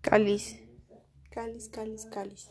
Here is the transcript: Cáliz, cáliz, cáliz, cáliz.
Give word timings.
Cáliz, 0.00 0.58
cáliz, 1.30 1.68
cáliz, 1.68 2.06
cáliz. 2.06 2.50